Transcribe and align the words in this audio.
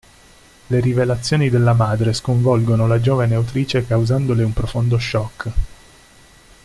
Le 0.69 0.79
rivelazioni 0.79 1.51
della 1.51 1.73
madre 1.73 2.11
sconvolgono 2.13 2.87
la 2.87 2.99
giovane 2.99 3.35
autrice 3.35 3.85
causandole 3.85 4.43
un 4.43 4.51
profondo 4.51 4.97
shock. 4.97 5.51